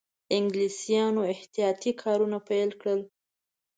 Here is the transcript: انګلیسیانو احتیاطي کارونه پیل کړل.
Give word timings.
انګلیسیانو 0.37 1.21
احتیاطي 1.33 1.91
کارونه 2.01 2.37
پیل 2.47 2.69
کړل. 2.79 3.01